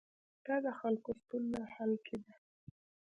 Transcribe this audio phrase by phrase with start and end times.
[0.45, 2.33] دا د خلکو ستونزو حل کې ده.